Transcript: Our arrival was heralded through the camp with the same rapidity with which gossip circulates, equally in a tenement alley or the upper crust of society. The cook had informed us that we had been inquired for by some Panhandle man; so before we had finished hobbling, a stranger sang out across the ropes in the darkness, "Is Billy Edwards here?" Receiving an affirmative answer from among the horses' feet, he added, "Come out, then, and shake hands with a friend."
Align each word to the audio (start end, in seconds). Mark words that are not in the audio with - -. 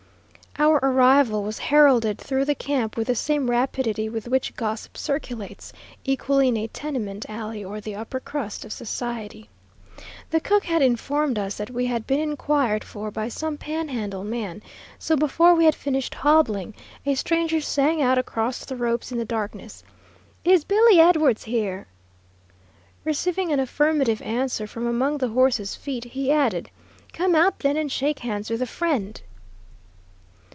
Our 0.59 0.75
arrival 0.85 1.41
was 1.43 1.57
heralded 1.57 2.17
through 2.19 2.43
the 2.45 2.53
camp 2.55 2.95
with 2.97 3.07
the 3.07 3.15
same 3.15 3.49
rapidity 3.49 4.09
with 4.09 4.27
which 4.27 4.55
gossip 4.57 4.95
circulates, 4.97 5.71
equally 6.03 6.49
in 6.49 6.57
a 6.57 6.67
tenement 6.67 7.25
alley 7.29 7.63
or 7.65 7.79
the 7.81 7.95
upper 7.95 8.19
crust 8.19 8.63
of 8.65 8.71
society. 8.73 9.49
The 10.29 10.41
cook 10.41 10.65
had 10.65 10.81
informed 10.83 11.39
us 11.39 11.55
that 11.57 11.71
we 11.71 11.85
had 11.87 12.05
been 12.05 12.19
inquired 12.19 12.83
for 12.83 13.09
by 13.09 13.27
some 13.29 13.57
Panhandle 13.57 14.23
man; 14.25 14.61
so 14.99 15.15
before 15.15 15.55
we 15.55 15.63
had 15.65 15.73
finished 15.73 16.13
hobbling, 16.15 16.73
a 17.07 17.15
stranger 17.15 17.61
sang 17.61 17.99
out 18.01 18.17
across 18.19 18.63
the 18.65 18.75
ropes 18.75 19.09
in 19.11 19.17
the 19.17 19.25
darkness, 19.25 19.83
"Is 20.43 20.63
Billy 20.65 20.99
Edwards 20.99 21.45
here?" 21.45 21.87
Receiving 23.05 23.51
an 23.53 23.59
affirmative 23.61 24.21
answer 24.21 24.67
from 24.67 24.85
among 24.85 25.17
the 25.19 25.29
horses' 25.29 25.75
feet, 25.75 26.03
he 26.03 26.29
added, 26.31 26.69
"Come 27.13 27.33
out, 27.35 27.59
then, 27.59 27.77
and 27.77 27.89
shake 27.91 28.19
hands 28.19 28.49
with 28.51 28.61
a 28.61 28.67
friend." 28.67 29.21